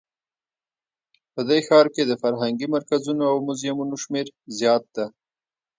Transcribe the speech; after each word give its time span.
په 1.33 1.41
دې 1.49 1.59
ښار 1.67 1.87
کې 1.95 2.03
د 2.05 2.13
فرهنګي 2.21 2.67
مرکزونو 2.75 3.23
او 3.31 3.35
موزیمونو 3.47 3.95
شمیر 4.03 4.27
زیات 4.59 4.83
ده 4.95 5.05